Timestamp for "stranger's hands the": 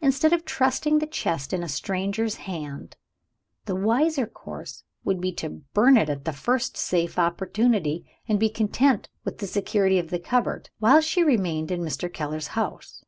1.68-3.76